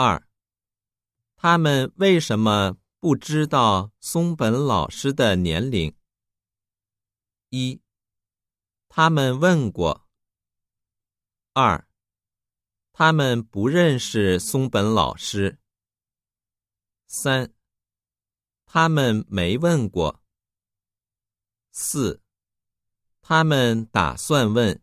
[0.00, 0.22] 二。
[1.34, 5.92] 他们为什么不知道松本老师的年龄？
[7.48, 7.82] 一。
[8.88, 10.06] 他们问过。
[11.52, 11.88] 二。
[12.92, 15.58] 他们不认识松本老师。
[17.08, 17.52] 三。
[18.66, 20.22] 他们没问过。
[21.72, 22.22] 四。
[23.20, 24.80] 他们打算问